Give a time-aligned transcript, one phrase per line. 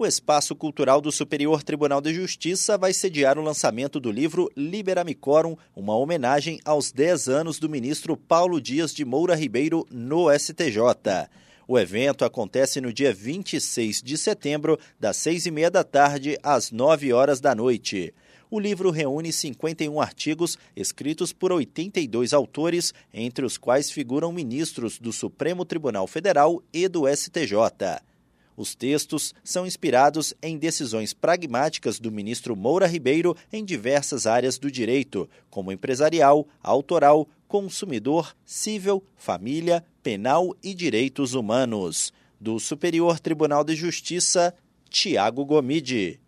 [0.00, 5.56] O Espaço Cultural do Superior Tribunal de Justiça vai sediar o lançamento do livro Liberamicorum,
[5.74, 10.78] uma homenagem aos 10 anos do ministro Paulo Dias de Moura Ribeiro no STJ.
[11.66, 16.70] O evento acontece no dia 26 de setembro, das 6 e meia da tarde às
[16.70, 18.14] 9 horas da noite.
[18.48, 25.12] O livro reúne 51 artigos escritos por 82 autores, entre os quais figuram ministros do
[25.12, 28.06] Supremo Tribunal Federal e do STJ.
[28.58, 34.68] Os textos são inspirados em decisões pragmáticas do ministro Moura Ribeiro em diversas áreas do
[34.68, 42.12] direito, como empresarial, autoral, consumidor, civil, família, penal e direitos humanos.
[42.40, 44.52] Do Superior Tribunal de Justiça,
[44.90, 46.18] Tiago Gomide.